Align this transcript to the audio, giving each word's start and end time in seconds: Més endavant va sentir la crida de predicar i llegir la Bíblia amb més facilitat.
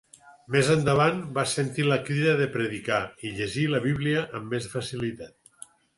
Més 0.53 0.69
endavant 0.75 1.19
va 1.35 1.43
sentir 1.51 1.85
la 1.91 1.99
crida 2.07 2.33
de 2.41 2.47
predicar 2.55 2.99
i 3.29 3.35
llegir 3.41 3.67
la 3.75 3.83
Bíblia 3.85 4.25
amb 4.41 4.53
més 4.57 4.71
facilitat. 4.73 5.69